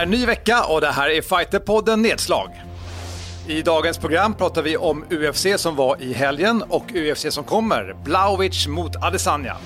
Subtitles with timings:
[0.00, 2.50] är ny vecka och det här är Fighterpodden Nedslag.
[3.46, 7.96] I dagens program pratar vi om UFC som var i helgen och UFC som kommer,
[8.04, 9.56] Blaovic mot Adesanya.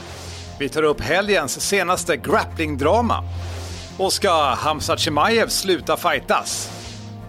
[0.58, 3.24] Vi tar upp helgens senaste grapplingdrama.
[3.98, 6.70] Och ska Hamza Chimaev sluta fightas?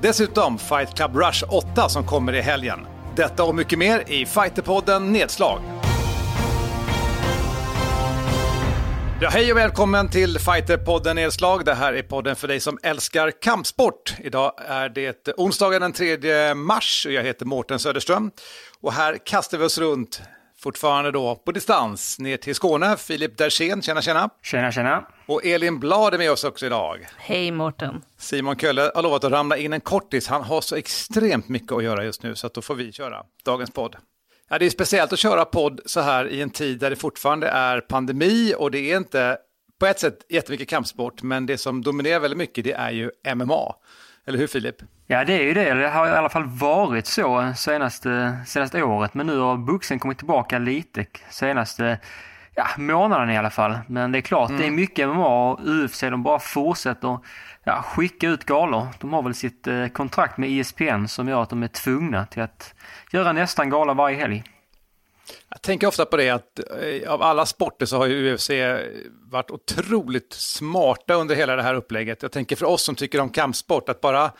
[0.02, 2.80] Dessutom Fight Club Rush 8 som kommer i helgen.
[3.16, 5.62] Detta och mycket mer i Fighterpodden Nedslag.
[9.22, 11.66] Ja, hej och välkommen till Fighterpodden Nedslag.
[11.66, 14.16] Det här är podden för dig som älskar kampsport.
[14.20, 18.32] Idag är det onsdagen den 3 mars och jag heter Mårten Söderström.
[18.82, 20.22] Och här kastar vi oss runt,
[20.60, 22.98] fortfarande då på distans, ner till Skåne.
[22.98, 24.30] Filip Dersén, tjena tjena.
[24.44, 25.08] Tjena tjena.
[25.26, 27.08] Och Elin Blad är med oss också idag.
[27.18, 28.02] Hej Mårten.
[28.18, 30.28] Simon Kölle har lovat att ramla in en kortis.
[30.28, 33.24] Han har så extremt mycket att göra just nu så att då får vi köra
[33.46, 33.96] dagens podd.
[34.50, 37.48] Ja, det är speciellt att köra podd så här i en tid där det fortfarande
[37.48, 39.38] är pandemi och det är inte
[39.80, 43.76] på ett sätt jättemycket kampsport, men det som dominerar väldigt mycket det är ju MMA.
[44.26, 44.76] Eller hur Filip?
[45.08, 49.14] Ja det är ju det, det har i alla fall varit så senaste, senaste året,
[49.14, 52.00] men nu har boxen kommit tillbaka lite senaste
[52.56, 53.78] ja, månaden i alla fall.
[53.88, 54.60] Men det är klart, mm.
[54.60, 54.82] det är mm.
[54.82, 57.20] mycket MMA och UFC, de bara fortsätter
[57.64, 58.88] ja, skicka ut galor.
[59.00, 62.42] De har väl sitt eh, kontrakt med ESPN som gör att de är tvungna till
[62.42, 62.74] att
[63.12, 64.44] göra nästan gala varje helg.
[65.50, 68.50] Jag tänker ofta på det att eh, av alla sporter så har ju UFC
[69.32, 72.22] varit otroligt smarta under hela det här upplägget.
[72.22, 74.32] Jag tänker för oss som tycker om kampsport att bara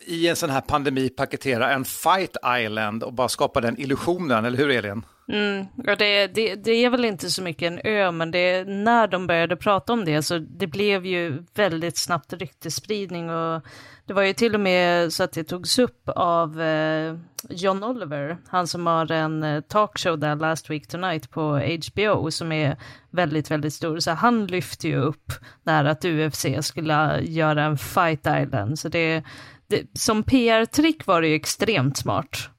[0.00, 4.58] i en sån här pandemi paketera en fight island och bara skapa den illusionen, eller
[4.58, 5.04] hur Elin?
[5.30, 9.06] Mm, och det, det, det, är väl inte så mycket en ö, men det, när
[9.06, 13.62] de började prata om det så det blev ju väldigt snabbt ryktesspridning och
[14.06, 17.16] det var ju till och med så att det togs upp av eh,
[17.48, 22.52] John Oliver, han som har en eh, talkshow där Last Week Tonight på HBO som
[22.52, 22.76] är
[23.10, 23.98] väldigt, väldigt stor.
[23.98, 28.78] Så han lyfte ju upp där att UFC skulle göra en Fight Island.
[28.78, 29.22] Så det,
[29.66, 32.50] det som PR-trick var det ju extremt smart.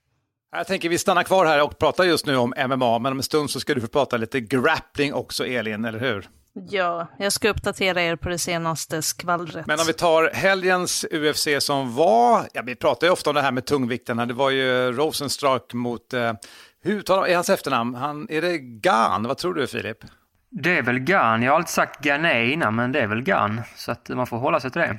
[0.52, 3.24] Jag tänker vi stannar kvar här och pratar just nu om MMA, men om en
[3.24, 6.30] stund så ska du få prata lite grappling också Elin, eller hur?
[6.70, 9.68] Ja, jag ska uppdatera er på det senaste skvallret.
[9.68, 13.42] Men om vi tar helgens UFC som var, ja vi pratar ju ofta om det
[13.42, 16.34] här med tungvikterna, det var ju Rosenstruck mot, eh,
[16.84, 17.96] hur talar är hans efternamn?
[17.96, 19.24] Han, är det Gan?
[19.24, 19.98] Vad tror du Filip?
[20.50, 23.62] Det är väl Gan, jag har alltid sagt Gané innan, men det är väl Gan,
[23.76, 24.98] så att man får hålla sig till det.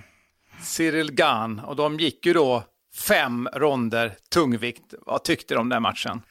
[0.62, 2.64] Cyril Gan, och de gick ju då
[3.08, 4.94] fem ronder tungvikt.
[5.06, 6.22] Vad tyckte du om den matchen?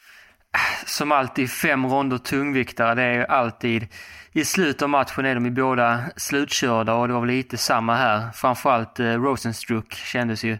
[0.86, 3.88] Som alltid, fem ronder tungviktare, det är ju alltid
[4.34, 7.96] i slutet av matchen är de ju båda slutkörda och det var väl lite samma
[7.96, 8.32] här.
[8.34, 10.58] Framförallt eh, Rosenstruck kändes ju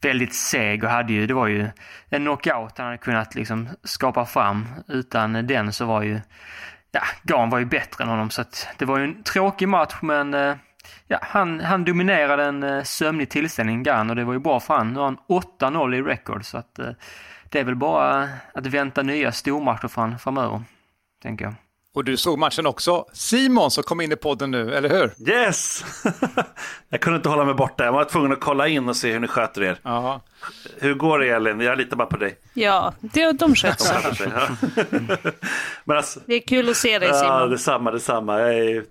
[0.00, 1.68] väldigt seg och hade ju, det var ju
[2.10, 4.66] en knockout han hade kunnat liksom skapa fram.
[4.88, 6.20] Utan den så var ju,
[6.92, 9.94] ja, Garn var ju bättre än honom så att det var ju en tråkig match
[10.02, 10.56] men eh,
[11.06, 14.74] ja, han, han dominerade en eh, sömnig tillställning, Gan, och det var ju bra för
[14.74, 14.92] han.
[14.92, 16.90] Nu har han 8-0 i record så att eh,
[17.48, 20.62] det är väl bara att vänta nya stormatcher för han framöver,
[21.22, 21.54] tänker jag.
[21.94, 23.04] Och du såg matchen också.
[23.12, 25.30] Simon som kom in i podden nu, eller hur?
[25.30, 25.84] Yes!
[26.88, 27.84] jag kunde inte hålla mig borta.
[27.84, 29.78] Jag var tvungen att kolla in och se hur ni sköter er.
[29.82, 30.20] Aha.
[30.78, 31.60] Hur går det Elin?
[31.60, 32.38] Jag litar bara på dig.
[32.54, 34.32] Ja, det, de sköter sig.
[35.96, 37.40] Alltså, det är kul att se dig Simon.
[37.40, 38.40] Ja, detsamma, detsamma.
[38.40, 38.84] Jag är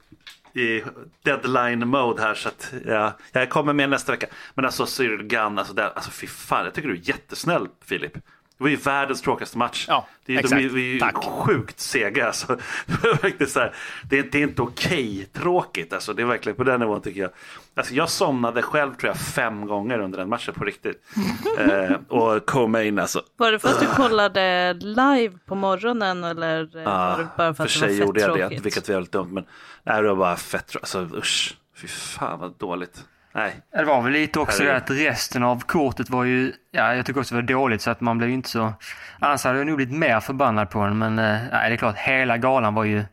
[0.54, 0.84] i
[1.24, 4.28] deadline mode här så att ja, jag kommer med nästa vecka.
[4.56, 8.18] Men alltså Cyril Gunn, alltså, alltså fy fan, jag tycker du är jättesnäll Filip.
[8.58, 9.86] Det var ju världens tråkigaste match.
[9.88, 10.62] Ja, det, är, exakt.
[10.62, 11.16] De är, ju Tack.
[11.16, 12.28] sjukt sega.
[12.28, 12.58] Alltså.
[12.86, 13.72] det, är
[14.10, 15.94] det, är, det är inte okej okay, tråkigt.
[15.94, 16.14] Alltså.
[16.14, 17.32] Det är verkligen på den nivån tycker jag.
[17.76, 21.04] Alltså, jag somnade själv tror jag fem gånger under den matchen på riktigt.
[21.60, 23.22] eh, och co-main alltså.
[23.38, 27.64] Var det för att du kollade live på morgonen eller ah, var det bara för
[27.64, 28.58] att för det var fett gjorde jag tråkigt?
[28.58, 29.34] det, vilket var väldigt dumt.
[29.34, 29.46] Men
[29.84, 30.96] nej, det var bara fett tråkigt.
[30.96, 33.06] Alltså usch, fy fan vad dåligt.
[33.38, 33.62] Nej.
[33.72, 37.20] Det var väl lite också det att resten av kortet var ju, ja jag tycker
[37.20, 38.74] också det var dåligt så att man blev ju inte så,
[39.20, 42.38] annars hade jag nog blivit mer förbannad på den men nej, det är klart hela
[42.38, 43.04] galan var ju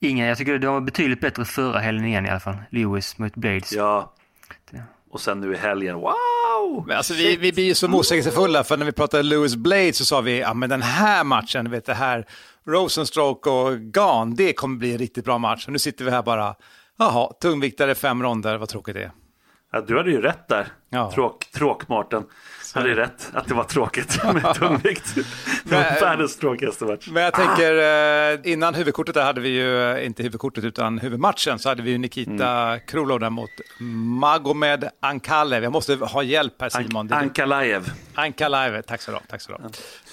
[0.00, 2.56] ingen, jag tycker det var betydligt bättre förra helgen igen i alla fall.
[2.70, 3.72] Lewis mot Blades.
[3.72, 4.12] Ja.
[5.10, 6.84] Och sen nu i helgen, wow!
[6.86, 10.04] Men alltså, vi, vi blir ju så motsägelsefulla för när vi pratade Lewis Blades så
[10.04, 12.26] sa vi, ja men den här matchen, vet det här
[12.66, 15.66] Rosenstroke och Gan, det kommer bli en riktigt bra match.
[15.66, 16.54] Och nu sitter vi här bara,
[16.98, 19.10] jaha, tungviktare fem ronder, vad tråkigt det är.
[19.76, 20.66] Ja, du hade ju rätt där.
[20.90, 21.12] Ja.
[21.14, 22.24] Tråk, tråk Martin.
[22.74, 25.14] Du hade ju rätt att det var tråkigt med tungvikt.
[25.64, 27.08] Det var världens tråkigaste match.
[27.10, 27.78] Men jag tänker,
[28.34, 31.90] eh, innan huvudkortet där hade vi ju, eh, inte huvudkortet utan huvudmatchen, så hade vi
[31.90, 32.80] ju Nikita mm.
[32.86, 33.50] Krulov där mot
[34.20, 35.62] Magomed Ankalev.
[35.62, 37.12] Jag måste ha hjälp här Simon.
[37.12, 37.90] An Ankalaev.
[38.14, 39.58] Ankalaev, tack så du Tack så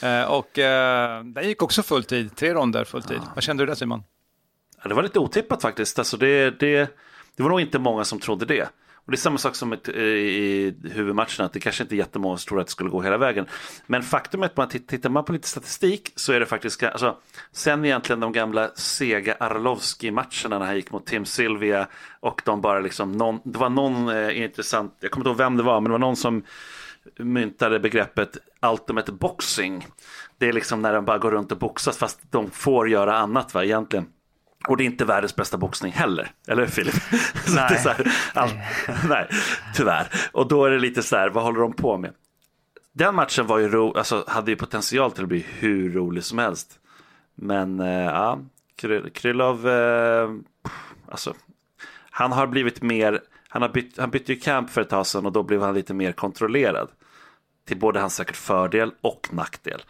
[0.02, 0.28] mm.
[0.30, 0.50] Och
[1.34, 3.20] den gick också fulltid, tre ronder fulltid.
[3.22, 3.32] Ja.
[3.36, 4.04] Vad kände du där Simon?
[4.84, 6.00] Ja, det var lite otippat faktiskt.
[6.00, 6.96] Alltså det, det,
[7.36, 8.70] det var nog inte många som trodde det.
[9.06, 11.98] Och det är samma sak som ett, eh, i huvudmatcherna, att det kanske inte är
[11.98, 13.46] jättemånga som tror att det skulle gå hela vägen.
[13.88, 17.18] Men faktum är att man tittar man på lite statistik så är det faktiskt, alltså,
[17.52, 21.88] sen egentligen de gamla sega Arlovski-matcherna när han gick mot Tim Sylvia
[22.20, 25.58] och de bara liksom, någon, det var någon eh, intressant, jag kommer inte ihåg vem
[25.58, 26.44] det var, men det var någon som
[27.20, 29.88] myntade begreppet ultimate boxing.
[30.38, 33.54] Det är liksom när de bara går runt och boxas fast de får göra annat
[33.54, 34.06] va, egentligen.
[34.68, 36.96] Och det är inte världens bästa boxning heller, eller hur Filip?
[37.56, 37.80] Nej.
[37.86, 38.50] här, all,
[39.10, 39.28] nej,
[39.76, 40.08] tyvärr.
[40.32, 42.14] Och då är det lite så här, vad håller de på med?
[42.94, 46.38] Den matchen var ju ro, alltså, hade ju potential till att bli hur rolig som
[46.38, 46.80] helst.
[47.36, 48.40] Men eh, ja,
[48.76, 50.30] Kryl, Krylov, eh,
[51.12, 51.34] alltså,
[52.10, 55.26] han har blivit mer, han, har bytt, han bytte ju camp för ett tag sedan
[55.26, 56.90] och då blev han lite mer kontrollerad.
[57.68, 59.82] Till både hans säkert fördel och nackdel.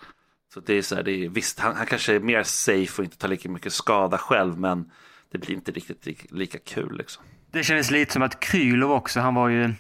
[0.53, 3.03] Så det är så här, det är, visst, han, han kanske är mer safe och
[3.03, 4.91] inte tar lika mycket skada själv, men
[5.31, 7.23] det blir inte riktigt lika, lika kul liksom.
[7.51, 9.73] Det kändes lite som att Krylov också, han var ju...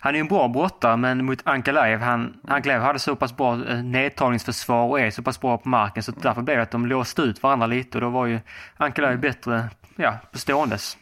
[0.00, 3.68] Han är ju en bra brottare, men mot Ankalaev, han, Ankalaev hade så pass bra
[3.68, 6.86] eh, nedtagningsförsvar och är så pass bra på marken, så därför blev det att de
[6.86, 8.40] låste ut varandra lite och då var ju
[8.76, 10.96] Ankalaev bättre, ja, på ståendes.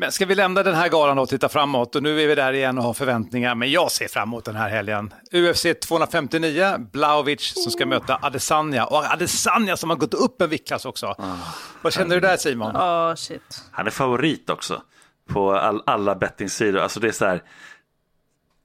[0.00, 1.96] Men ska vi lämna den här galan och titta framåt?
[1.96, 4.56] Och nu är vi där igen och har förväntningar, men jag ser fram emot den
[4.56, 5.14] här helgen.
[5.32, 8.86] UFC 259, Blaovic som ska möta Adesanya.
[8.86, 11.14] Och Adesanya som har gått upp en viktklass också.
[11.82, 12.70] Vad känner du där Simon?
[12.74, 13.64] Ja, shit.
[13.70, 14.82] Han är favorit också
[15.28, 16.80] på all, alla bettingsidor.
[16.80, 17.42] Alltså det är så här.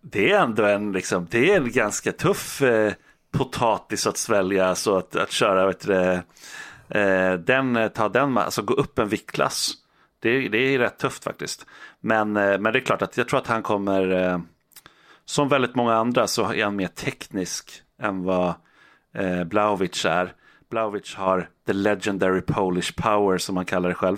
[0.01, 2.93] Det är ändå en, liksom, det är en ganska tuff eh,
[3.31, 4.75] potatis att svälja.
[4.75, 6.21] Så att, att köra, vet du,
[6.99, 9.84] eh, den, ta den, alltså gå upp en viktklass.
[10.25, 11.65] Det, det är rätt tufft faktiskt.
[11.99, 14.39] Men, eh, men det är klart att jag tror att han kommer, eh,
[15.25, 18.53] som väldigt många andra så är han mer teknisk än vad
[19.13, 20.33] eh, Blaovic är.
[20.69, 24.17] Blaovic har the legendary Polish power som han kallar det själv.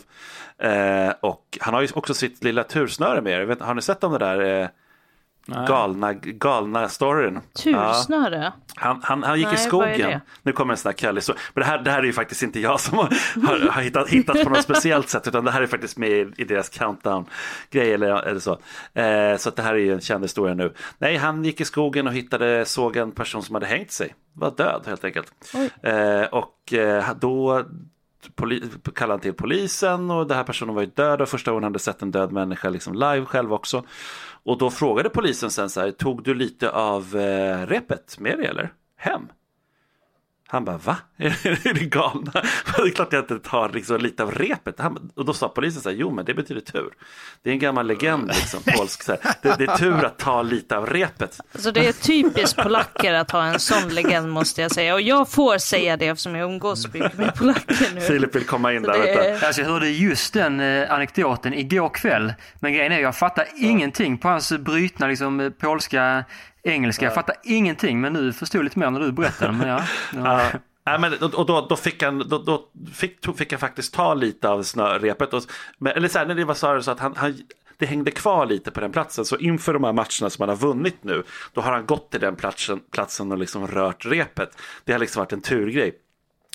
[1.20, 3.58] Och han har ju också sitt lilla tursnöre med er.
[3.60, 4.70] Har ni sett om det där
[5.48, 7.40] galna, galna storyn?
[7.64, 8.44] Tursnöre?
[8.44, 8.54] Ja.
[8.76, 10.20] Han, han, han gick Nej, i skogen.
[10.44, 11.22] Nu kommer en sån här Kelly.
[11.22, 13.14] Så, men det här, det här är ju faktiskt inte jag som har,
[13.48, 15.28] har, har hittat, hittat på något speciellt sätt.
[15.28, 18.52] Utan det här är faktiskt med i, i deras countdown-grej eller, eller så.
[18.94, 20.74] Eh, så att det här är ju en känd historia nu.
[20.98, 24.16] Nej, han gick i skogen och hittade, såg en person som hade hängt sig.
[24.34, 25.34] Var död helt enkelt.
[25.82, 27.64] Eh, och eh, då
[28.36, 28.64] poli,
[28.96, 31.72] kallade han till polisen och den här personen var ju död och första gången han
[31.72, 33.84] hade sett en död människa liksom live själv också.
[34.48, 38.48] Och då frågade polisen sen så här, tog du lite av eh, repet med dig
[38.48, 38.74] eller?
[38.98, 39.28] Hem?
[40.50, 40.98] Han bara, va?
[41.18, 42.32] Är ni galna?
[42.78, 44.80] Det är klart jag inte tar liksom lite av repet.
[44.80, 46.90] Han, och då sa polisen så här, jo men det betyder tur.
[47.44, 49.04] Det är en gammal legend, liksom, polsk.
[49.04, 49.20] Så här.
[49.42, 51.40] Det, det är tur att ta lite av repet.
[51.54, 54.94] Alltså det är typiskt polacker att ha en sån legend måste jag säga.
[54.94, 58.02] Och jag får säga det eftersom jag umgås mycket med polacker nu.
[58.02, 59.00] Filip vill komma in Så där.
[59.00, 59.22] det Vet du.
[59.24, 62.34] är- Alltså jag hörde just den eh, anekdoten igår kväll.
[62.60, 66.24] Men grejen är, jag fattar ingenting på hans brytna liksom, eh, polska
[66.64, 67.06] engelska.
[67.06, 69.52] Jag fattar ingenting, men nu förstod jag lite mer när du berättade.
[69.52, 69.84] Men ja,
[70.16, 70.42] ja.
[70.84, 70.98] Ja.
[70.98, 74.50] Men, och då, då fick han, då, då fick, tog- fick han faktiskt ta lite
[74.50, 75.34] av snörepet.
[75.34, 75.44] Och,
[75.78, 77.38] men, eller så här, när det var så att han, han,
[77.78, 79.26] det hängde kvar lite på den platsen.
[79.26, 81.24] Så inför de här matcherna som han har vunnit nu,
[81.54, 84.50] då har han gått till den platsen, platsen och liksom rört repet.
[84.84, 85.94] Det har liksom varit en turgrej.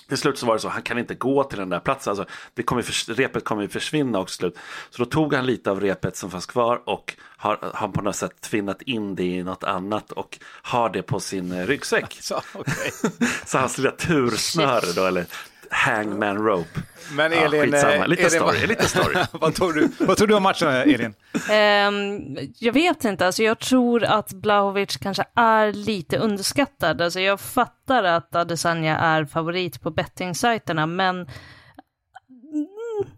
[0.08, 2.10] Till slut så var det så, han kan inte gå till den där platsen.
[2.10, 4.58] Alltså, det kommer, repet kommer ju försvinna också slut.
[4.90, 8.16] Så då tog han lite av repet som fanns kvar och har, har på något
[8.16, 12.18] sätt tvinnat in det i något annat och har det på sin ryggsäck.
[12.20, 12.92] Så, okej.
[13.46, 15.26] Så hans lilla tursnöre då, eller
[15.72, 16.80] hangman rope.
[17.16, 19.14] Men Ja, Elin, eh, Lite Elin, story, vad- lite story.
[19.32, 21.14] vad, tror du, vad tror du om matchen Elin?
[21.50, 27.00] Ehm, jag vet inte, alltså jag tror att Blahovic kanske är lite underskattad.
[27.02, 31.28] Alltså jag fattar att Adesanya är favorit på bettingsajterna, men mm,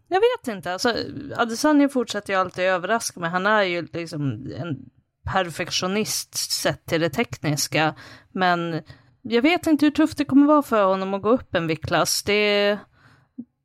[0.08, 0.72] jag vet inte.
[0.72, 0.94] Alltså,
[1.36, 3.30] Adesanya fortsätter ju alltid överraska mig.
[3.30, 4.22] Han är ju liksom
[4.60, 4.76] en
[5.32, 7.94] perfektionist sett till det tekniska,
[8.32, 8.82] men
[9.24, 12.22] jag vet inte hur tufft det kommer vara för honom att gå upp en viktklass.
[12.22, 12.78] Det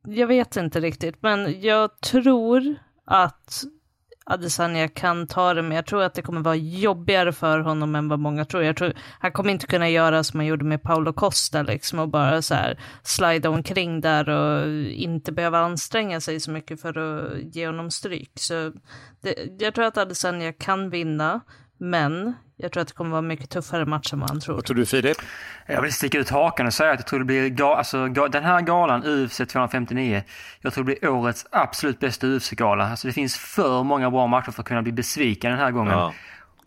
[0.06, 2.74] jag vet inte riktigt, men jag tror
[3.06, 3.64] att
[4.24, 8.08] Adesanya kan ta det, men jag tror att det kommer vara jobbigare för honom än
[8.08, 8.62] vad många tror.
[8.62, 12.08] Jag tror han kommer inte kunna göra som han gjorde med Paolo Costa, liksom, och
[12.08, 17.38] bara så här slida omkring där och inte behöva anstränga sig så mycket för att
[17.54, 18.32] ge honom stryk.
[18.34, 18.72] Så
[19.20, 21.40] det, jag tror att Adesanya kan vinna,
[21.78, 24.54] men jag tror att det kommer vara mycket tuffare match än vad han tror.
[24.54, 25.16] Vad tror du Filip?
[25.66, 28.28] Jag vill sticka ut hakan och säga att jag tror det blir, ga, alltså, ga,
[28.28, 30.22] den här galan, UFC 259,
[30.60, 32.90] jag tror det blir årets absolut bästa UFC-gala.
[32.90, 35.92] Alltså det finns för många bra matcher för att kunna bli besviken den här gången.
[35.92, 36.12] Ja.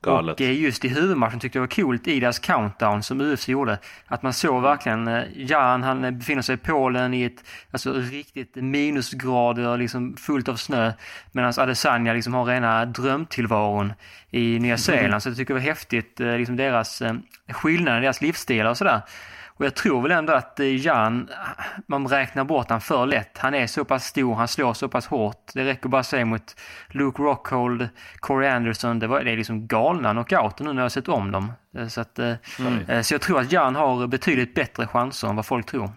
[0.03, 0.33] Galet.
[0.33, 3.77] Och eh, just i huvudmatchen tyckte jag var coolt i deras countdown som UFC gjorde.
[4.07, 7.93] Att man såg verkligen eh, Jan, han eh, befinner sig i Polen i ett alltså,
[7.93, 10.93] riktigt minusgrader, liksom fullt av snö.
[11.31, 13.93] Medan Adesanya liksom har rena drömtillvaron
[14.31, 15.07] i Nya Zeeland.
[15.07, 15.21] Mm.
[15.21, 17.01] Så jag tycker det var häftigt, liksom deras
[17.49, 19.01] skillnader deras livsstil och sådär.
[19.63, 21.29] Och jag tror väl ändå att eh, Jan,
[21.87, 23.37] man räknar bort han för lätt.
[23.37, 25.51] Han är så pass stor, han slår så pass hårt.
[25.53, 26.55] Det räcker bara att se mot
[26.89, 27.89] Luke Rockhold,
[28.19, 28.99] Corey Anderson.
[28.99, 31.51] Det, var, det är liksom galna knockouter nu när jag sett om dem.
[31.77, 33.03] Eh, så, att, eh, mm.
[33.03, 35.91] så jag tror att Jan har betydligt bättre chanser än vad folk tror.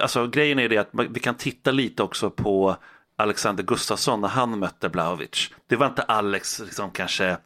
[0.00, 2.76] Alltså grejen är det att vi kan titta lite också på
[3.16, 5.50] Alexander Gustafsson när han mötte Blaovic.
[5.66, 7.36] Det var inte Alex liksom kanske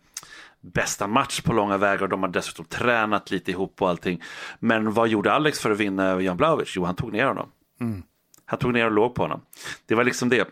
[0.73, 2.09] bästa match på långa vägar.
[2.09, 4.23] De har dessutom tränat lite ihop och allting.
[4.59, 6.73] Men vad gjorde Alex för att vinna över Jan Blaovic?
[6.77, 7.49] Jo, han tog ner honom.
[7.81, 8.03] Mm.
[8.45, 9.41] Han tog ner och låg på honom.
[9.87, 10.49] Det var liksom det.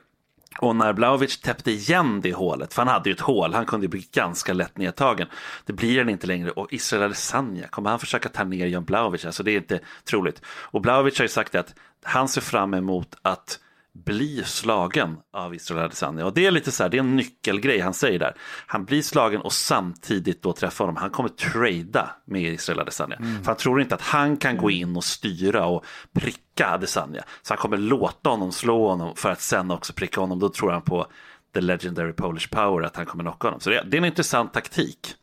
[0.58, 3.88] Och när Blaovic täppte igen det hålet, för han hade ju ett hål, han kunde
[3.88, 5.28] bli ganska lätt nedtagen.
[5.64, 9.24] Det blir han inte längre och Israel Adesanya, kommer han försöka ta ner Jan Blaovic?
[9.24, 10.42] Alltså det är inte troligt.
[10.46, 13.58] Och Blaovic har ju sagt att han ser fram emot att
[13.94, 16.26] bli slagen av Israel Adesanya.
[16.26, 18.34] Och det är lite så här, det är en nyckelgrej han säger där.
[18.66, 20.96] Han blir slagen och samtidigt då träffa honom.
[20.96, 23.16] Han kommer trada med Israel Adesanya.
[23.16, 23.38] Mm.
[23.38, 27.24] För han tror inte att han kan gå in och styra och pricka Adesanya.
[27.42, 30.38] Så han kommer låta honom slå honom för att sen också pricka honom.
[30.38, 31.06] Då tror han på
[31.54, 33.60] the legendary Polish power att han kommer knocka honom.
[33.60, 35.14] Så det är, en intressant taktik.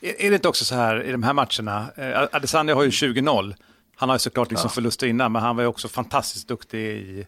[0.00, 2.90] Är, är det inte också så här i de här matcherna, eh, Adesanya har ju
[2.90, 3.54] 20-0.
[3.96, 4.74] Han har ju såklart liksom ja.
[4.74, 7.26] förluster innan, men han var ju också fantastiskt duktig i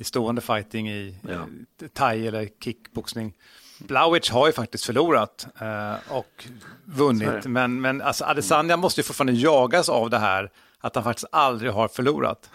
[0.00, 1.46] i stående fighting i ja.
[1.92, 3.34] thai eller kickboxning.
[3.78, 6.44] Blaovic har ju faktiskt förlorat eh, och
[6.84, 11.28] vunnit, men, men alltså Adesanya måste ju fortfarande jagas av det här, att han faktiskt
[11.32, 12.50] aldrig har förlorat.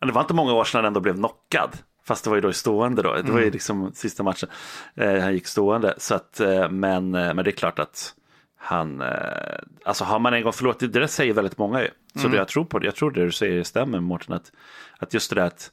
[0.00, 1.70] Det var inte många år sedan han ändå blev knockad,
[2.04, 3.52] fast det var ju då i stående då, det var ju mm.
[3.52, 4.48] liksom sista matchen,
[4.94, 8.14] eh, han gick stående, så att, eh, men, eh, men det är klart att
[8.56, 12.26] han, eh, alltså har man en gång förlorat, det, det säger väldigt många ju, så
[12.26, 12.34] mm.
[12.34, 14.52] jag tror på det, jag tror det du säger stämmer Mårten, att,
[14.98, 15.70] att just det där att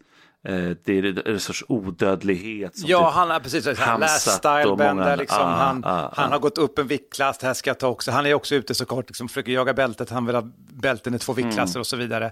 [0.83, 2.71] det är en sorts odödlighet.
[2.75, 5.41] ja, typ han har precis han last stylebender, liksom.
[5.41, 6.33] ah, han, ah, han ah.
[6.33, 8.11] har gått upp en viktklass, det här ska jag ta också.
[8.11, 11.33] Han är också ute såklart, liksom, försöker jaga bältet, han vill ha bälten i två
[11.33, 11.79] viktklasser mm.
[11.79, 12.31] och så vidare.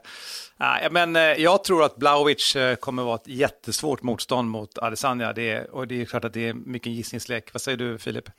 [0.57, 5.33] Ja, men eh, jag tror att Blaovic eh, kommer vara ett jättesvårt motstånd mot Adesanya.
[5.33, 7.49] Det är, och det är klart att det är mycket gissningslek.
[7.53, 8.29] Vad säger du Filip?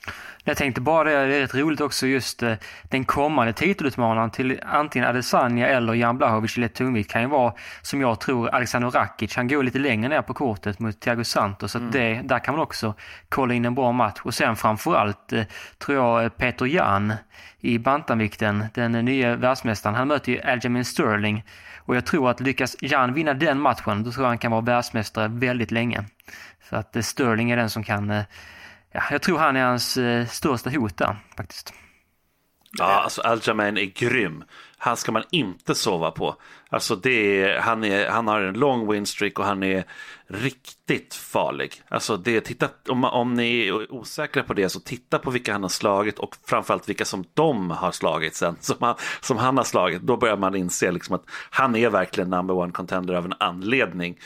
[0.45, 4.61] Jag tänkte bara det, det är rätt roligt också just eh, den kommande titelutmanaren till
[4.67, 8.91] antingen Adesanya eller Jan Blahovic i lätt tungvikt kan ju vara, som jag tror, Alexander
[8.91, 9.37] Rakic.
[9.37, 11.73] Han går lite längre ner på kortet mot Thiago Santos.
[11.73, 11.91] Så mm.
[11.91, 12.95] det, där kan man också
[13.29, 14.21] kolla in en bra match.
[14.23, 15.33] Och sen framförallt
[15.79, 17.15] tror jag Peter Jan
[17.61, 19.97] i bantamvikten, den nya världsmästaren.
[19.97, 21.45] Han möter ju Aljamain Sterling
[21.85, 24.61] och jag tror att lyckas Jan vinna den matchen, då tror jag han kan vara
[24.61, 26.05] världsmästare väldigt länge.
[26.61, 28.25] För att eh, Sterling är den som kan, eh,
[28.93, 31.75] ja, jag tror han är hans eh, största hot där faktiskt.
[32.79, 34.45] Ja, alltså Aljamain är grym.
[34.85, 36.37] Han ska man inte sova på.
[36.71, 39.85] Alltså det är, han, är, han har en lång winstreak och han är
[40.27, 41.83] riktigt farlig.
[41.89, 45.63] Alltså det, titta, om, om ni är osäkra på det så titta på vilka han
[45.63, 48.57] har slagit och framförallt vilka som de har slagit sen.
[48.61, 50.03] Som han, som han har slagit.
[50.03, 54.19] Då börjar man inse liksom att han är verkligen number one contender av en anledning.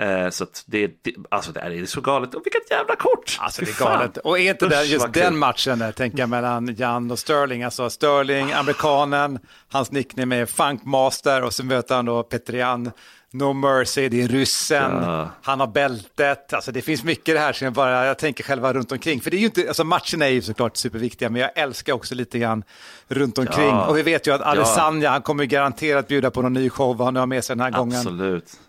[0.00, 2.34] Eh, så det, det, alltså det är så galet.
[2.34, 3.38] Och vilket jävla kort!
[3.40, 4.16] Alltså det är galet.
[4.16, 7.62] Och är inte det just den matchen, jag tänker mellan Jan och Sterling.
[7.62, 12.90] Alltså Sterling, amerikanen, hans nickname är Funkmaster och så möter han då Petrian
[13.30, 15.28] No Mercy, det är ryssen, ja.
[15.42, 16.52] han har bältet.
[16.52, 19.20] Alltså det finns mycket det här som jag bara, jag tänker själva runt omkring.
[19.20, 22.14] För det är ju inte, alltså matchen är ju såklart superviktiga, men jag älskar också
[22.14, 22.64] lite grann
[23.08, 23.68] runt omkring.
[23.68, 23.86] Ja.
[23.86, 25.10] Och vi vet ju att Alessandra, ja.
[25.10, 27.60] han kommer garanterat bjuda på någon ny show, vad han nu har med sig den
[27.60, 28.04] här Absolut.
[28.04, 28.26] gången.
[28.26, 28.60] Absolut.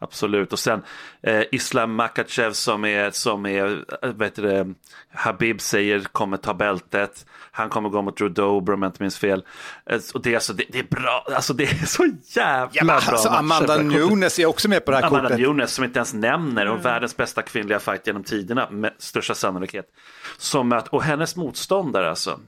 [0.00, 0.82] Absolut, och sen
[1.22, 4.74] eh, Islam Makachev som är, som är eh, vet det,
[5.14, 7.26] Habib säger kommer ta bältet.
[7.50, 9.44] Han kommer gå mot Rudober om jag inte minns fel.
[9.90, 12.04] Eh, och det, är alltså, det, det, är bra, alltså det är så
[12.36, 15.38] jävla ja, bra alltså, Amanda Nunes är också med på det här Amanda kortet.
[15.38, 16.82] Amanda Nunes som inte ens nämner, och mm.
[16.82, 19.86] världens bästa kvinnliga fight genom tiderna med största sannolikhet.
[20.38, 22.40] Som att, och hennes motståndare alltså,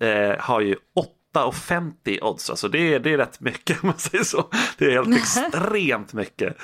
[0.00, 2.50] eh, har ju åtta 8,50 odds.
[2.50, 4.48] Alltså det är, det är rätt mycket om man säger så.
[4.78, 6.56] Det är helt extremt mycket.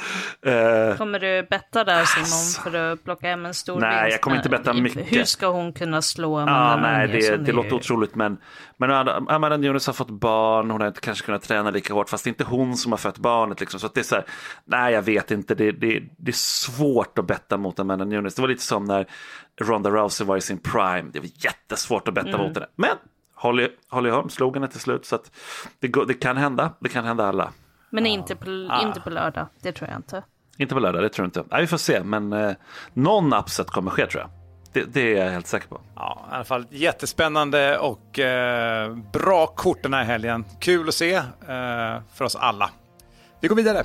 [0.46, 4.02] Uh, kommer du betta där Simon alltså, för att plocka hem en stor nej, vinst?
[4.02, 5.12] Nej, jag kommer inte betta mycket.
[5.12, 8.38] Hur ska hon kunna slå Amanda ah, Nej, det, det, det låter otroligt men,
[8.76, 8.90] men
[9.28, 12.28] Amanda Nunes har fått barn, hon har inte kanske kunnat träna lika hårt fast det
[12.28, 13.60] är inte hon som har fött barnet.
[13.60, 13.80] Liksom.
[13.80, 14.24] Så att det är så här,
[14.64, 18.34] nej jag vet inte, det, det, det är svårt att betta mot Amanda Nunes.
[18.34, 19.06] Det var lite som när
[19.60, 22.40] Ronda Rousey var i sin prime, det var jättesvårt att betta mm.
[22.40, 22.66] mot henne.
[22.76, 22.96] Men
[23.40, 25.06] Holly, Holly Holm slog henne till slut.
[25.06, 25.30] Så att
[25.78, 26.70] det, det kan hända.
[26.80, 27.52] Det kan hända alla.
[27.90, 28.82] Men inte på, ah.
[28.82, 29.46] inte på lördag.
[29.62, 30.22] Det tror jag inte.
[30.56, 31.44] Inte på lördag, det tror jag inte.
[31.50, 32.02] Nej, vi får se.
[32.04, 32.52] Men eh,
[32.92, 34.30] någon upset kommer ske tror jag.
[34.72, 35.80] Det, det, är jag helt säker på.
[35.94, 40.44] Ja, i alla fall jättespännande och eh, bra kort den här helgen.
[40.60, 41.22] Kul att se eh,
[42.14, 42.70] för oss alla.
[43.40, 43.84] Vi går vidare.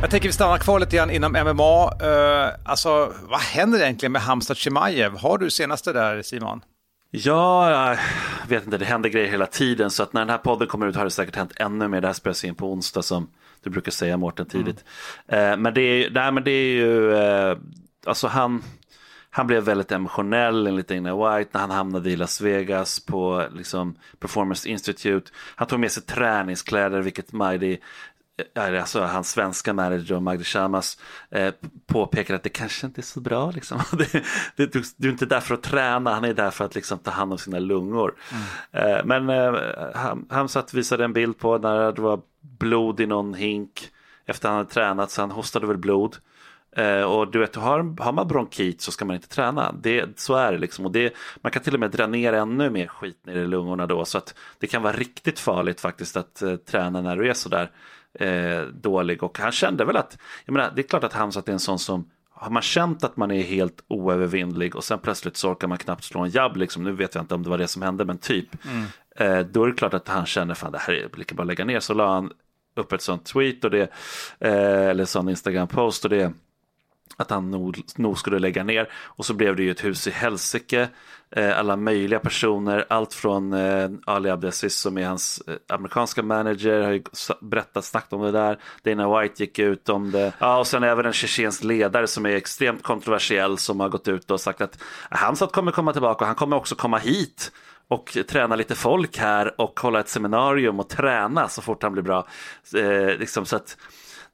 [0.00, 1.84] Jag tänker vi stannar kvar lite grann inom MMA.
[1.84, 5.16] Uh, alltså, vad händer egentligen med Hamzat Chimaev?
[5.16, 6.60] Har du senaste där Simon?
[7.10, 7.98] Ja, jag
[8.48, 10.96] vet inte, det händer grejer hela tiden så att när den här podden kommer ut
[10.96, 12.00] har det säkert hänt ännu mer.
[12.00, 13.30] Det här spelas in på onsdag som
[13.62, 14.84] du brukar säga Mårten tidigt.
[15.28, 15.52] Mm.
[15.52, 17.58] Uh, men, det är, nej, men det är ju, uh,
[18.06, 18.62] alltså han,
[19.30, 23.94] han blev väldigt emotionell enligt Dana White när han hamnade i Las Vegas på liksom,
[24.18, 25.30] Performance Institute.
[25.56, 27.78] Han tog med sig träningskläder, vilket Mighty
[28.54, 30.98] alltså hans svenska manager Magdi Shamas
[31.30, 31.54] eh,
[31.86, 33.50] påpekar att det kanske inte är så bra.
[33.50, 33.80] Liksom.
[34.56, 36.98] det, det, du är inte där för att träna, han är där för att liksom,
[36.98, 38.14] ta hand om sina lungor.
[38.72, 38.96] Mm.
[38.96, 39.60] Eh, men eh,
[39.94, 43.90] han, han satt visade en bild på när det var blod i någon hink
[44.26, 46.16] efter han hade tränat så han hostade väl blod.
[46.76, 49.72] Eh, och du vet, har, har man bronkit så ska man inte träna.
[49.72, 50.86] Det, så är det liksom.
[50.86, 53.86] Och det, man kan till och med dra ner ännu mer skit ner i lungorna
[53.86, 54.04] då.
[54.04, 57.70] Så att det kan vara riktigt farligt faktiskt att eh, träna när du är sådär
[58.14, 59.22] eh, dålig.
[59.22, 61.78] Och han kände väl att, jag menar, det är klart att Hamzat är en sån
[61.78, 65.78] som har man känt att man är helt oövervinnlig och sen plötsligt så orkar man
[65.78, 66.84] knappt slå en jabb, liksom.
[66.84, 68.48] nu vet jag inte om det var det som hände, men typ.
[68.64, 68.84] Mm.
[69.16, 71.46] Eh, då är det klart att han känner, fan det här är lika bra att
[71.46, 71.80] lägga ner.
[71.80, 72.32] Så la han
[72.76, 73.92] upp ett sånt tweet och det,
[74.38, 76.32] eh, eller sån Instagram-post och det
[77.16, 78.92] att han nog, nog, skulle lägga ner.
[78.92, 80.88] Och så blev det ju ett hus i helsike.
[81.36, 86.80] Eh, alla möjliga personer, allt från eh, Ali Abdelaziz som är hans eh, amerikanska manager,
[86.82, 87.02] har ju
[87.40, 88.58] berättat, snackat om det där.
[88.82, 90.32] Dana White gick ut om det.
[90.38, 94.30] Ja, och sen även en tjetjensk ledare som är extremt kontroversiell som har gått ut
[94.30, 97.52] och sagt att Hamzat kommer komma tillbaka och han kommer också komma hit
[97.88, 102.02] och träna lite folk här och hålla ett seminarium och träna så fort han blir
[102.02, 102.26] bra.
[102.74, 103.76] Eh, liksom så att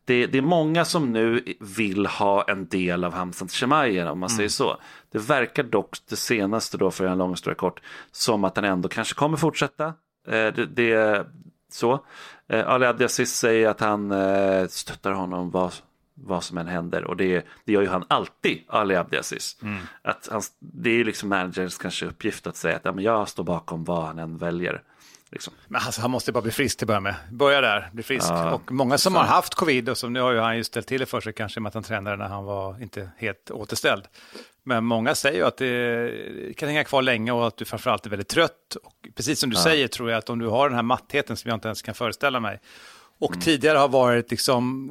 [0.06, 4.28] det, det, är många som nu vill ha en del av Hamzat Shemayer om man
[4.28, 4.36] mm.
[4.36, 4.76] säger så.
[5.12, 7.80] Det verkar dock det senaste då, för en lång historia kort,
[8.12, 9.86] som att han ändå kanske kommer fortsätta.
[10.28, 11.26] Eh, det, det,
[11.70, 12.04] så.
[12.48, 15.72] Eh, Ali Abdiaziz säger att han eh, stöttar honom vad,
[16.14, 19.58] vad som än händer och det, det gör ju han alltid, Ali Abdiaziz.
[19.62, 19.78] Mm.
[20.02, 23.44] Att han, det är liksom managers kanske uppgift att säga att ja, men jag står
[23.44, 24.82] bakom vad han än väljer.
[25.30, 25.54] Liksom.
[25.68, 27.14] Men alltså, han måste bara bli frisk till att börja med.
[27.30, 28.26] Börja där, bli frisk.
[28.28, 29.26] Ja, och många som fan.
[29.26, 31.32] har haft covid, och som nu har ju han ju ställt till det för sig
[31.32, 34.04] kanske med att han tränade när han var inte helt återställd.
[34.62, 38.10] Men många säger ju att det kan hänga kvar länge och att du framförallt är
[38.10, 38.76] väldigt trött.
[38.82, 39.62] Och precis som du ja.
[39.62, 41.94] säger tror jag att om du har den här mattheten som jag inte ens kan
[41.94, 42.60] föreställa mig
[43.18, 43.40] och mm.
[43.40, 44.90] tidigare har varit liksom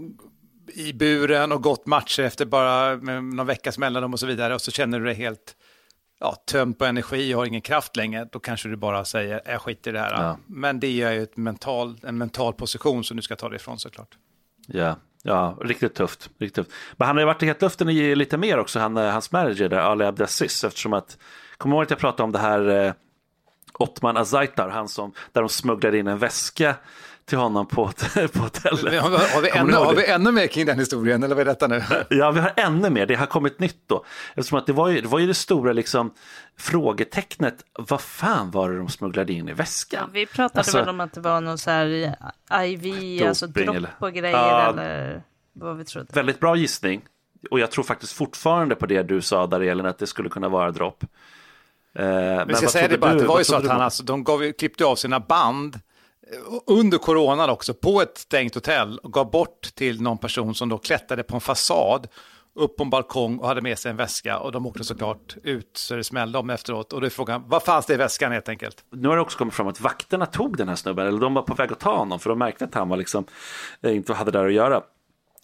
[0.73, 4.71] i buren och gått matcher efter bara någon veckas mellanrum och så vidare och så
[4.71, 5.55] känner du dig helt
[6.25, 9.61] ja, tömd på energi och har ingen kraft längre, då kanske du bara säger jag
[9.61, 10.23] skiter i det här.
[10.23, 10.37] Ja.
[10.47, 13.79] Men det är ju ett mental, en mental position som du ska ta dig ifrån
[13.79, 14.17] såklart.
[14.67, 16.29] Ja, ja riktigt tufft.
[16.37, 16.71] Riktigt tufft.
[16.97, 19.69] Men han har ju varit i hetluften i lite mer också, han, eh, hans manager
[19.69, 21.17] där, Ali Abdelaziz, eftersom att,
[21.57, 22.93] kommer ihåg att jag pratade om det här eh,
[23.73, 26.75] Ottman Azaitar, han som, där de smugglade in en väska
[27.25, 27.91] till honom på,
[28.33, 29.01] på hotellet.
[29.01, 31.67] Har, har, vi ännu, har vi ännu mer kring den historien eller vad är detta
[31.67, 31.83] nu?
[32.09, 33.05] Ja, vi har ännu mer.
[33.05, 34.05] Det har kommit nytt då.
[34.35, 36.13] Eftersom att det var ju det, var ju det stora liksom,
[36.57, 37.55] frågetecknet.
[37.73, 39.99] Vad fan var det de smugglade in i väskan?
[40.03, 42.15] Ja, vi pratade alltså, väl om att det var någon så här
[42.63, 46.07] IV, doping, alltså dropp och grejer ja, eller vad vi trodde.
[46.13, 47.01] Väldigt bra gissning.
[47.51, 50.49] Och jag tror faktiskt fortfarande på det du sa där Elin, att det skulle kunna
[50.49, 51.03] vara dropp.
[51.95, 53.19] Eh, men ska säga det bara, du?
[53.19, 55.79] det var ju så att han alltså, de gav, klippte av sina band
[56.67, 60.77] under coronan också på ett stängt hotell och gav bort till någon person som då
[60.77, 62.07] klättrade på en fasad
[62.55, 65.69] upp på en balkong och hade med sig en väska och de åkte såklart ut
[65.73, 66.93] så det smällde om efteråt.
[66.93, 68.85] Och då är frågan, vad fanns det i väskan helt enkelt?
[68.91, 71.41] Nu har det också kommit fram att vakterna tog den här snubben, eller de var
[71.41, 73.25] på väg att ta honom för de märkte att han var liksom,
[73.81, 74.77] eh, inte hade där att göra.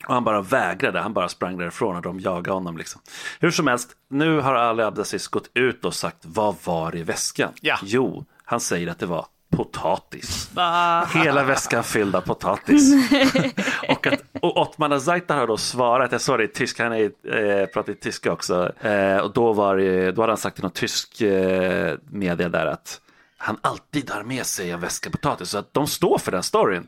[0.07, 2.77] Och han bara vägrade, han bara sprang därifrån och de jagade honom.
[2.77, 3.01] Liksom.
[3.39, 7.49] Hur som helst, nu har Ali Abdaziz gått ut och sagt vad var i väskan?
[7.61, 7.77] Ja.
[7.83, 10.49] Jo, han säger att det var potatis.
[10.53, 11.05] Bah.
[11.05, 12.93] Hela väskan fylld av potatis.
[13.89, 17.03] och, att, och Ottman Azaitar har då svarat, jag såg det i tysk, han är,
[17.03, 20.63] eh, pratar i tyska också, eh, och då, var det, då hade han sagt till
[20.63, 23.01] någon tysk eh, media där att
[23.37, 25.49] han alltid har med sig en väska potatis.
[25.49, 26.87] Så att de står för den storyn.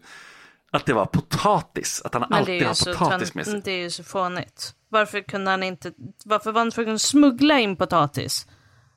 [0.71, 3.61] Att det var potatis, att han alltid har potatis med sig.
[3.65, 4.75] det är ju så fånigt.
[4.89, 5.91] Varför kunde han inte,
[6.25, 8.47] varför var han tvungen att smuggla in potatis?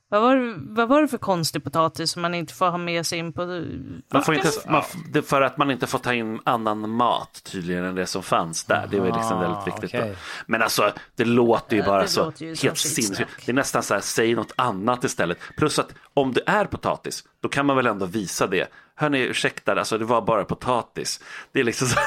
[0.08, 3.06] Vad var, det- vad var det för konstig potatis som man inte får ha med
[3.06, 3.64] sig in på...
[4.12, 4.82] Man får inte, man,
[5.22, 8.86] för att man inte får ta in annan mat tydligen än det som fanns där.
[8.90, 9.92] Det är väl liksom väldigt viktigt.
[10.00, 10.14] Då.
[10.46, 13.46] Men alltså det låter ju Ja, bara det så ju helt sinnessjukt.
[13.46, 15.38] Det är nästan så här, säg något annat istället.
[15.56, 18.68] Plus att om det är potatis, då kan man väl ändå visa det.
[18.98, 21.20] Hörni, ursäkta, alltså det var bara potatis.
[21.52, 21.98] Det är liksom så...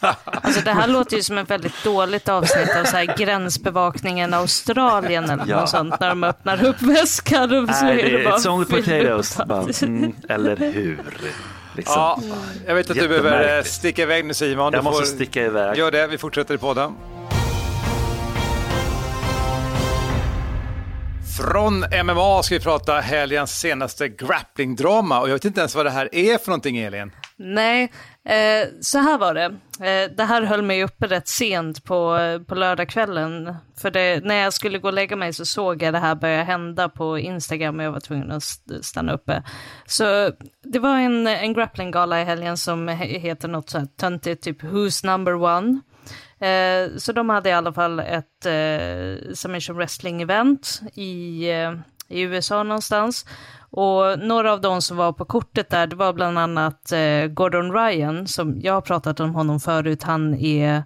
[0.24, 5.24] Alltså det här låter ju som ett väldigt dåligt avsnitt av så här gränsbevakningen Australien
[5.30, 5.60] eller Ja.
[5.60, 6.00] något sånt.
[6.00, 8.64] När de öppnar upp väskan och så Nej, är det det är bara it's only
[8.66, 9.36] potatoes.
[9.36, 9.82] Bara, potatis.
[9.82, 11.00] mm, eller hur?
[11.76, 11.94] Liksom.
[11.96, 12.20] Ja,
[12.66, 14.72] jag vet att du behöver eh, sticka iväg nu Simon.
[14.72, 15.78] Du Jag måste får- sticka iväg.
[15.78, 16.92] Gör det, vi fortsätter i podden.
[21.36, 25.90] Från MMA ska vi prata helgens senaste grapplingdrama och jag vet inte ens vad det
[25.90, 27.12] här är för någonting Elin.
[27.36, 27.92] Nej,
[28.24, 29.44] eh, så här var det.
[29.86, 33.54] Eh, det här höll mig uppe rätt sent på, på lördagskvällen.
[33.78, 36.42] För det, när jag skulle gå och lägga mig så såg jag det här börja
[36.42, 38.42] hända på Instagram och jag var tvungen att
[38.80, 39.42] stanna uppe.
[39.86, 40.30] Så
[40.62, 45.06] det var en, en grapplinggala i helgen som heter något så här töntigt, typ Who's
[45.06, 45.80] number one?
[46.40, 51.72] Eh, så de hade i alla fall ett eh, submission wrestling-event i, eh,
[52.08, 53.26] i USA någonstans.
[53.70, 57.72] Och några av de som var på kortet där, det var bland annat eh, Gordon
[57.72, 60.82] Ryan, som jag har pratat om honom förut, han är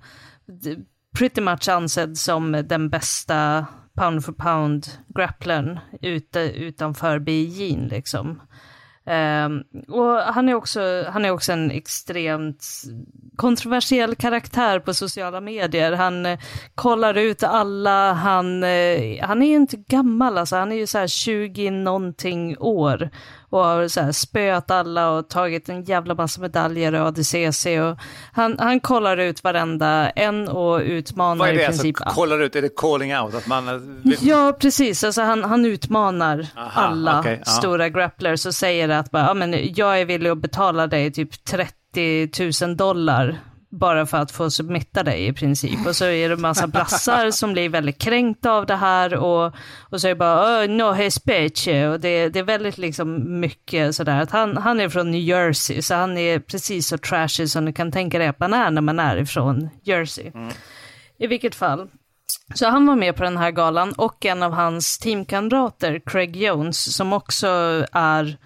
[1.18, 8.40] pretty much ansedd som den bästa pound for pound grapplern ute, utanför Beijing liksom.
[9.10, 12.66] Ehm, och han är, också, han är också en extremt
[13.36, 15.92] kontroversiell karaktär på sociala medier.
[15.92, 16.38] Han eh,
[16.74, 21.06] kollar ut alla, han, eh, han är inte gammal alltså, han är ju så här
[21.06, 23.10] 20 någonting år
[23.50, 27.98] och har så här spöat alla och tagit en jävla massa medaljer och ADCC och
[28.32, 32.40] han, han kollar ut varenda en och utmanar Vad är i det alltså, princip kollar
[32.40, 33.34] ut, är det calling out?
[33.34, 33.74] Att man, eh,
[34.20, 35.04] Ja, precis.
[35.04, 37.44] Alltså han, han utmanar Aha, alla ja.
[37.44, 41.44] stora grapplers och säger att bara, ja, men jag är villig att betala dig typ
[41.44, 43.38] 30 000 dollar
[43.70, 45.86] bara för att få submitta dig i princip.
[45.86, 50.00] Och så är det massa brassar som blir väldigt kränkta av det här och, och
[50.00, 51.66] så är det bara, oh, no his bitch.
[51.68, 55.82] Och det, det är väldigt liksom mycket sådär att han, han är från New Jersey,
[55.82, 58.82] så han är precis så trashy som du kan tänka dig att man är när
[58.82, 60.32] man är ifrån Jersey.
[61.18, 61.88] I vilket fall,
[62.54, 66.96] så han var med på den här galan och en av hans teamkamrater, Craig Jones,
[66.96, 67.46] som också
[67.92, 68.36] är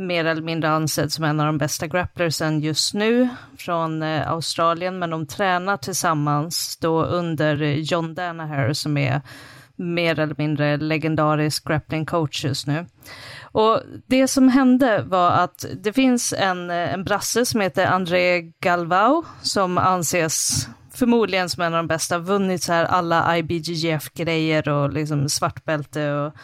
[0.00, 4.98] mer eller mindre ansedd som en av de bästa grapplersen just nu från eh, Australien,
[4.98, 9.20] men de tränar tillsammans då under eh, John Danaher som är
[9.76, 12.86] mer eller mindre legendarisk grappling coach just nu.
[13.42, 18.40] Och det som hände var att det finns en, eh, en brasse som heter André
[18.60, 24.92] Galvao som anses förmodligen som en av de bästa, vunnit så här alla IBGF-grejer och
[24.92, 26.34] liksom svartbälte och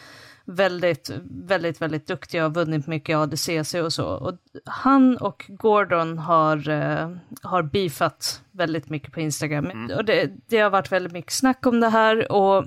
[0.47, 4.07] väldigt, väldigt, väldigt duktiga och vunnit mycket ADCC och så.
[4.07, 9.91] Och han och Gordon har, eh, har beefat väldigt mycket på Instagram.
[9.97, 12.65] Och det, det har varit väldigt mycket snack om det här och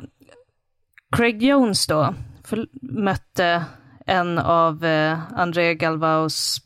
[1.11, 2.13] Craig Jones då
[2.43, 3.63] för, mötte
[4.05, 6.57] en av eh, André Galvaos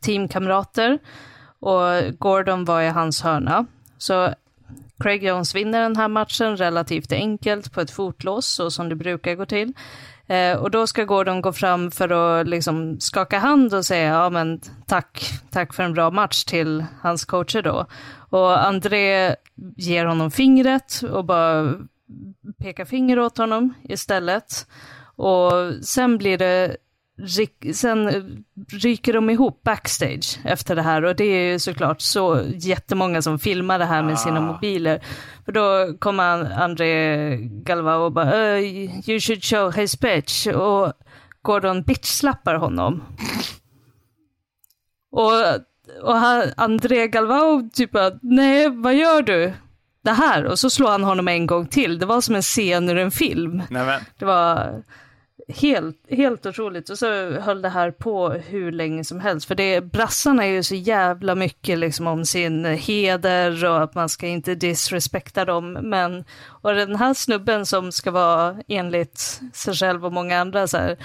[0.00, 0.98] teamkamrater
[1.60, 3.66] och Gordon var i hans hörna.
[3.98, 4.34] Så
[5.00, 9.34] Craig Jones vinner den här matchen relativt enkelt på ett fotlås, så som det brukar
[9.34, 9.72] gå till.
[10.26, 12.08] Eh, och då ska Gordon gå fram för
[12.40, 16.84] att liksom skaka hand och säga ja men tack, tack för en bra match till
[17.00, 17.86] hans coacher då.
[18.30, 19.36] Och André
[19.76, 21.74] ger honom fingret och bara
[22.58, 24.66] pekar finger åt honom istället.
[25.16, 26.76] Och sen blir det
[27.74, 28.10] sen
[28.72, 33.38] ryker de ihop backstage efter det här och det är ju såklart så jättemånga som
[33.38, 35.00] filmar det här med sina mobiler.
[35.44, 38.64] För då kommer André Galvao och bara "Uh,
[39.10, 40.92] you should show his bitch och
[41.42, 43.02] Gordon bitch-slappar honom.
[45.10, 45.32] Och,
[46.02, 49.52] och han, André Galvao typ bara, nej vad gör du?
[50.02, 51.98] Det här och så slår han honom en gång till.
[51.98, 53.62] Det var som en scen ur en film.
[53.70, 53.84] nej
[54.18, 54.82] Det var
[55.48, 56.90] helt, helt otroligt.
[56.90, 59.48] Och så höll det här på hur länge som helst.
[59.48, 64.08] För det, brassarna är ju så jävla mycket liksom om sin heder och att man
[64.08, 65.72] ska inte disrespekta dem.
[65.72, 70.76] Men, och den här snubben som ska vara enligt sig själv och många andra så
[70.76, 70.96] här,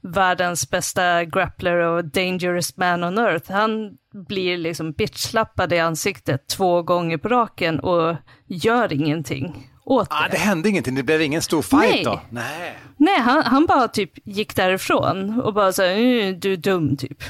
[0.00, 3.52] världens bästa grappler och dangerous man on earth.
[3.52, 3.96] Han
[4.28, 10.16] blir liksom bitchlappad i ansiktet två gånger på raken och gör ingenting åt det.
[10.16, 12.04] Ah, det hände ingenting, det blev ingen stor fight Nej.
[12.04, 12.20] då?
[12.30, 12.78] Nej.
[12.96, 16.96] Nej, han, han bara typ gick därifrån och bara så här, "Mm, du är dum
[16.96, 17.22] typ.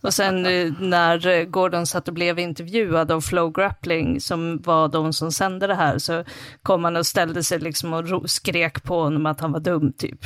[0.00, 4.88] Och sen eh, när eh, Gordon satt och blev intervjuad av Flow Grappling, som var
[4.88, 6.24] de som sände det här, så
[6.62, 10.18] kom han och ställde sig liksom och skrek på honom att han var dum typ.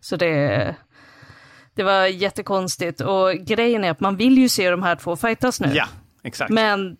[0.00, 0.74] Så det,
[1.74, 3.00] det var jättekonstigt.
[3.00, 5.70] Och grejen är att man vill ju se de här två fightas nu.
[5.74, 5.86] Ja,
[6.22, 6.50] exakt.
[6.50, 6.96] Men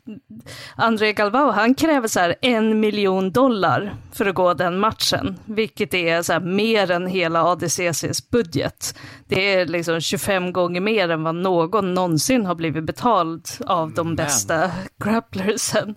[0.76, 5.94] André Galvao, han kräver så här en miljon dollar för att gå den matchen, vilket
[5.94, 8.98] är så här mer än hela ADCCs budget.
[9.28, 14.16] Det är liksom 25 gånger mer än vad någon någonsin har blivit betald av de
[14.16, 14.70] bästa
[15.04, 15.94] grapplersen.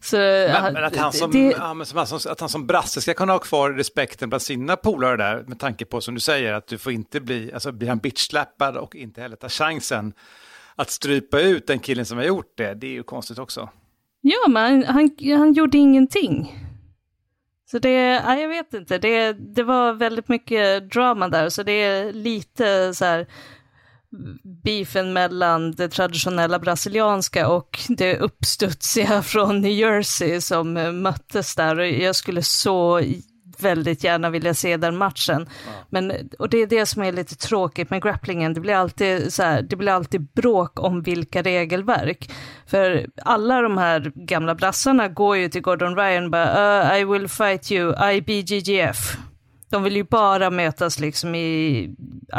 [0.00, 3.14] Så, Men, men att, han som, det, ja, men som, att han som brasse ska
[3.14, 6.66] kunna ha kvar respekten bland sina polare där, med tanke på som du säger, att
[6.66, 10.12] du får inte bli, alltså blir han bitchslappad och inte heller ta chansen
[10.76, 13.68] att strypa ut den killen som har gjort det, det är ju konstigt också.
[14.20, 16.62] Ja, men han, han gjorde ingenting.
[17.70, 21.72] Så det, ja, jag vet inte, det, det var väldigt mycket drama där, så det
[21.72, 23.26] är lite så här
[24.64, 31.78] beefen mellan det traditionella brasilianska och det uppstudsiga från New Jersey som möttes där.
[31.78, 33.00] Och jag skulle så
[33.62, 35.48] väldigt gärna vilja se den matchen.
[35.90, 39.42] Men, och det är det som är lite tråkigt med grapplingen, det blir alltid så
[39.42, 42.30] här, det blir alltid bråk om vilka regelverk.
[42.66, 47.04] För alla de här gamla brassarna går ju till Gordon Ryan och bara, uh, I
[47.04, 49.16] will fight you, IBGGF.
[49.70, 51.90] De vill ju bara mötas liksom i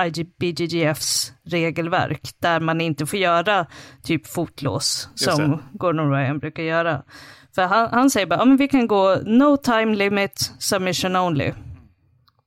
[0.06, 3.66] IBGGFs regelverk, där man inte får göra
[4.04, 5.62] typ fotlås, som.
[5.74, 7.04] Gordon Ryan brukar göra.
[7.58, 11.54] För han, han säger bara, ja men vi kan gå no time limit, submission only.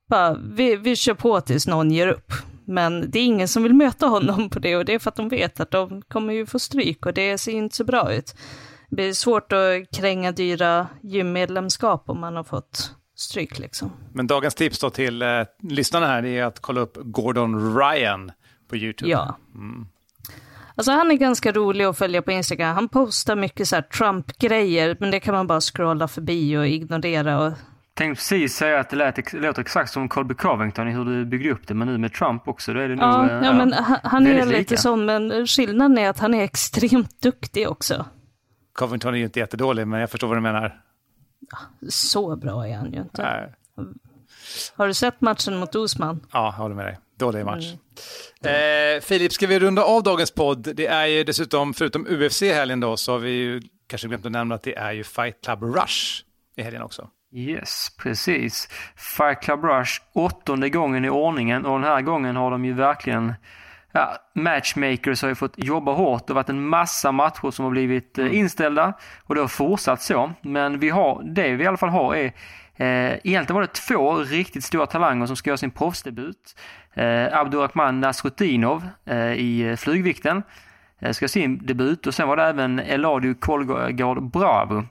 [0.09, 2.33] Bara, vi, vi kör på tills någon ger upp.
[2.65, 5.17] Men det är ingen som vill möta honom på det och det är för att
[5.17, 8.35] de vet att de kommer ju få stryk och det ser inte så bra ut.
[8.91, 13.93] Det blir svårt att kränga dyra gymmedlemskap om man har fått stryk liksom.
[14.13, 15.29] Men dagens tips då till eh,
[15.63, 18.33] lyssnarna här är att kolla upp Gordon Ryan
[18.69, 19.11] på YouTube.
[19.11, 19.37] Ja.
[20.81, 22.75] Alltså han är ganska rolig att följa på Instagram.
[22.75, 27.47] Han postar mycket så här Trump-grejer, men det kan man bara scrolla förbi och ignorera.
[27.47, 27.53] Och...
[27.95, 31.25] Tänkte precis säga att det lät, ex- låter exakt som Colby Covington i hur du
[31.25, 33.05] byggde upp det, men nu med Trump också, då är det nog...
[33.05, 34.77] Ja, eh, ja, men han, han är lite lika.
[34.77, 38.07] sån, men skillnaden är att han är extremt duktig också.
[38.73, 40.81] Covington är ju inte jättedålig, men jag förstår vad du menar.
[41.89, 43.23] Så bra är han ju inte.
[43.23, 43.55] Nej.
[44.77, 46.21] Har du sett matchen mot Osman?
[46.33, 46.99] Ja, jag håller med dig.
[47.21, 47.65] Dålig match.
[48.45, 50.77] Eh, Filip, ska vi runda av dagens podd?
[50.77, 54.33] Det är ju dessutom, förutom UFC helgen då, så har vi ju kanske glömt att
[54.33, 56.23] nämna att det är ju Fight Club Rush
[56.57, 57.09] i helgen också.
[57.33, 58.69] Yes, precis.
[58.97, 63.35] Fight Club Rush, åttonde gången i ordningen och den här gången har de ju verkligen
[63.93, 66.27] Ja, matchmakers har ju fått jobba hårt.
[66.27, 68.93] Det har varit en massa matcher som har blivit eh, inställda
[69.25, 70.33] och det har fortsatt så.
[70.43, 72.33] Men vi har, det vi i alla fall har är
[72.81, 76.57] Eh, egentligen var det två riktigt stora talanger som ska göra sin proffsdebut.
[76.95, 80.43] Eh, Abdurrahman Nasrutinov eh, i flygvikten
[80.99, 84.85] eh, ska göra sin debut och sen var det även Eladio Kolgård Bravo,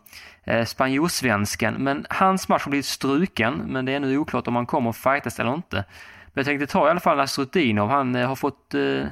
[0.43, 1.73] eh, spanjorsvensken.
[1.73, 4.97] Men hans match har blivit struken, men det är nu oklart om han kommer att
[4.97, 5.75] fightas eller inte.
[5.75, 7.89] Men jag tänkte ta i alla fall Nasrutinov.
[7.89, 9.05] Han eh, har fått eh,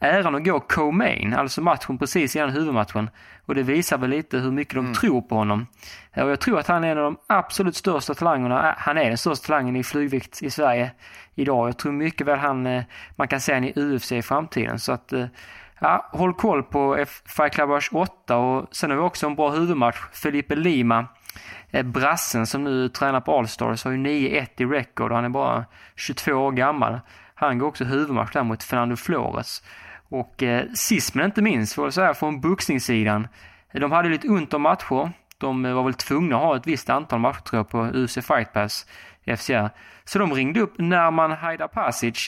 [0.00, 3.10] äran att gå co-main, alltså matchen precis innan huvudmatchen.
[3.46, 5.66] Och det visar väl lite hur mycket de tror på honom.
[6.16, 8.74] Och jag tror att han är en av de absolut största talangerna.
[8.78, 10.90] Han är den största talangen i flygvikt i Sverige
[11.34, 11.68] idag.
[11.68, 12.84] Jag tror mycket väl han, eh,
[13.16, 14.78] man kan se han i UFC i framtiden.
[14.78, 15.26] Så att, eh,
[15.80, 19.50] ja, håll koll på Fight Club Rush 8 och sen har vi också en bra
[19.50, 19.98] huvudmatch.
[20.12, 21.06] Felipe Lima,
[21.70, 25.28] eh, brassen som nu tränar på Allstars, har ju 9-1 i record och han är
[25.28, 25.64] bara
[25.96, 27.00] 22 år gammal.
[27.34, 29.62] Han går också huvudmatch där mot Fernando Flores.
[30.10, 33.28] Och eh, sist men inte minst, får jag säga, från boxningssidan.
[33.72, 35.10] De hade lite ont om matcher.
[35.38, 38.14] De eh, var väl tvungna att ha ett visst antal matcher tror jag, på UFC
[38.14, 38.86] Fight Pass,
[39.36, 39.70] FCR.
[40.04, 41.70] Så de ringde upp Nerman Haidar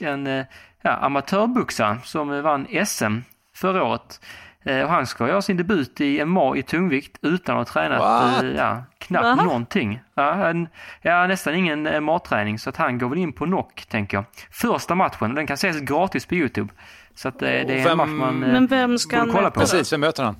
[0.02, 0.46] en eh,
[0.82, 3.18] ja, amatörboxare som eh, vann SM
[3.54, 4.20] förra året.
[4.64, 8.00] Eh, och han ska göra sin debut i MMA i tungvikt utan att ha tränat
[8.00, 8.42] What?
[8.42, 9.44] eh, ja, knappt Va?
[9.44, 10.00] någonting.
[10.14, 10.68] Ja, en,
[11.02, 14.24] ja, nästan ingen eh, matträning så att han går väl in på knock tänker jag.
[14.50, 16.72] Första matchen, den kan ses gratis på Youtube.
[17.14, 19.42] Så att eh, det är en vem- match man eh, Men vem ska han kolla
[19.42, 19.60] möta på.
[19.60, 20.36] Precis, vem möter han?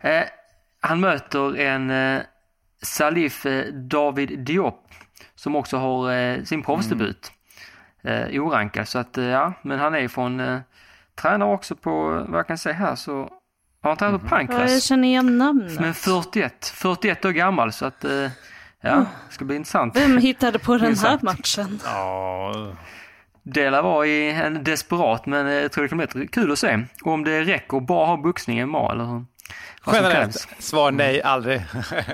[0.00, 0.22] Eh,
[0.80, 2.22] han möter en eh,
[2.82, 4.82] Salif eh, David Diop
[5.34, 7.32] som också har eh, sin proffsdebut.
[8.04, 10.58] Eh, orankad, så att eh, ja, men han är från, eh,
[11.14, 13.12] tränar också på, vad jag kan säga här så,
[13.82, 15.80] har han tränat på Ja, jag känner igen namnet.
[15.80, 18.30] Men 41, 41 år gammal så att, eh,
[18.80, 18.96] ja,
[19.28, 19.96] det ska bli intressant.
[19.96, 21.80] Vem hittade på den här matchen?
[21.84, 22.72] Ja,
[23.48, 26.58] Det lär vara i en desperat men eh, jag tror det kommer bli kul att
[26.58, 26.84] se.
[27.04, 29.24] Och om det räcker att bara ha boxning i MMA eller hur?
[29.86, 31.62] generellt svar nej, aldrig.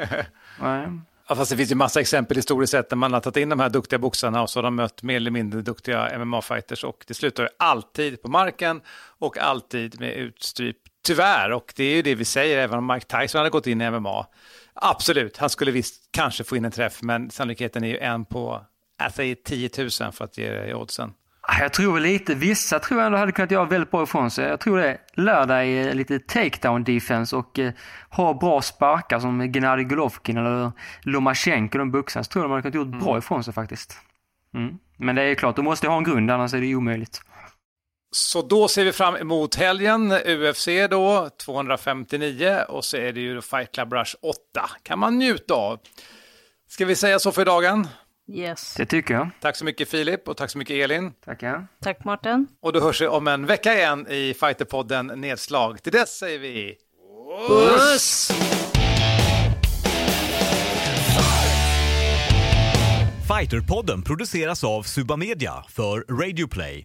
[0.60, 0.88] Nej.
[1.28, 3.60] Ja, fast det finns ju massa exempel historiskt sett när man har tagit in de
[3.60, 7.14] här duktiga boxarna och så har de mött mer eller mindre duktiga MMA-fighters och det
[7.14, 8.80] slutar ju alltid på marken
[9.18, 10.76] och alltid med utstryp.
[11.04, 13.80] Tyvärr, och det är ju det vi säger, även om Mike Tyson hade gått in
[13.80, 14.26] i MMA.
[14.74, 18.64] Absolut, han skulle visst kanske få in en träff, men sannolikheten är ju en på,
[19.14, 21.14] säger 10 000 för att ge det i oddsen.
[21.48, 24.48] Jag tror lite, vissa tror jag ändå hade kunnat göra väldigt bra ifrån sig.
[24.48, 24.98] Jag tror det.
[25.14, 27.72] Lär dig lite takedown defense och eh,
[28.10, 32.62] ha bra sparkar som Gennadij Golovkin eller Lomachenko, de boxarna, så tror jag de hade
[32.62, 33.96] kunnat gjort bra ifrån sig faktiskt.
[34.54, 34.78] Mm.
[34.96, 37.22] Men det är klart, du måste ha en grund, annars är det omöjligt.
[38.10, 43.40] Så då ser vi fram emot helgen, UFC då, 259 och så är det ju
[43.40, 44.36] Fight Club Rush 8.
[44.82, 45.78] Kan man njuta av.
[46.68, 47.88] Ska vi säga så för dagen?
[48.34, 48.74] Yes.
[48.74, 49.28] Det tycker jag.
[49.40, 51.12] Tack så mycket Filip och tack så mycket Elin.
[51.24, 51.66] Tackar.
[51.80, 52.46] Tack Martin.
[52.60, 55.82] Och då hörs vi om en vecka igen i Fighterpodden Nedslag.
[55.82, 56.76] Till dess säger vi...
[57.48, 58.32] Puss!
[63.40, 66.84] Fighterpodden produceras av Suba Media för Radio Play.